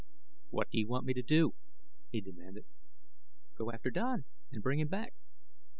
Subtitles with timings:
[0.49, 1.53] "What do you want me to do?"
[2.11, 2.65] he demanded.
[3.53, 5.13] "Go after Don and bring him back."